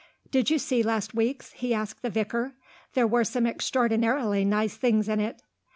"Did 0.31 0.49
you 0.49 0.57
see 0.57 0.81
last 0.81 1.13
week's?" 1.13 1.51
he 1.51 1.75
asked 1.75 2.01
the 2.01 2.09
Vicar. 2.09 2.53
"There 2.95 3.05
were 3.05 3.23
some 3.23 3.45
extraordinarily 3.45 4.43
nice 4.45 4.75
things 4.75 5.07
in 5.07 5.19
it." 5.19 5.43